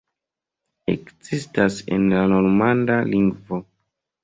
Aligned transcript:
Ekzistas 0.93 1.77
en 1.97 2.09
la 2.15 2.25
normanda 2.33 2.99
lingvo. 3.13 3.63